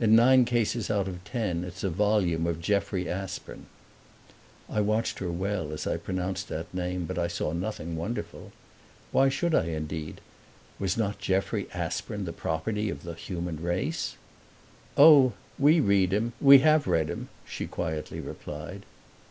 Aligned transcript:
In 0.00 0.16
nine 0.16 0.46
cases 0.46 0.90
out 0.90 1.06
of 1.06 1.22
ten 1.24 1.62
it's 1.62 1.84
a 1.84 1.90
volume 1.90 2.46
of 2.46 2.62
Jeffrey 2.62 3.10
Aspern." 3.10 3.66
I 4.70 4.80
watched 4.80 5.18
her 5.18 5.30
well 5.30 5.70
as 5.70 5.86
I 5.86 5.98
pronounced 5.98 6.48
that 6.48 6.72
name 6.72 7.04
but 7.04 7.18
I 7.18 7.28
saw 7.28 7.52
nothing 7.52 7.94
wonderful. 7.94 8.52
Why 9.12 9.28
should 9.28 9.54
I 9.54 9.66
indeed 9.66 10.22
was 10.78 10.96
not 10.96 11.18
Jeffrey 11.18 11.68
Aspern 11.74 12.24
the 12.24 12.32
property 12.32 12.88
of 12.88 13.02
the 13.02 13.12
human 13.12 13.60
race? 13.62 14.16
"Oh, 14.96 15.34
we 15.58 15.78
read 15.80 16.10
him 16.10 16.32
we 16.40 16.60
HAVE 16.60 16.86
read 16.86 17.10
him," 17.10 17.28
she 17.44 17.66
quietly 17.66 18.18
replied. 18.20 18.86